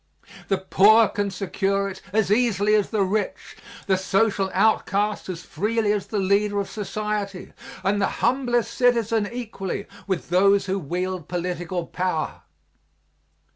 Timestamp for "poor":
0.57-1.07